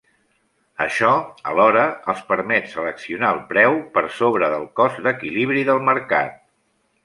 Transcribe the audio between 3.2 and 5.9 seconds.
el preu, per sobre del cost d'equilibri del